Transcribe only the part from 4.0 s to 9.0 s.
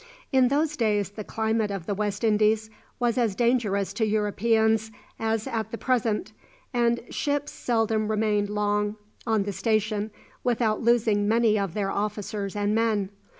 Europeans as at the present, and ships seldom remained long